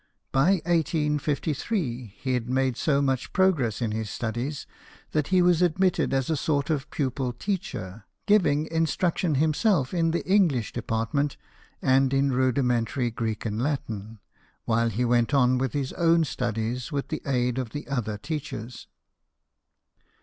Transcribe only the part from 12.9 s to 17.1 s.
Greek and Latin, while he went on with his own studies with